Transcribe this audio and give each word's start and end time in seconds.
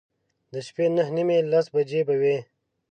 د 0.51 0.53
شپې 0.67 0.85
نهه 0.95 1.11
نیمې، 1.15 1.37
لس 1.51 1.65
بجې 1.73 2.01
به 2.07 2.15
وې. 2.21 2.37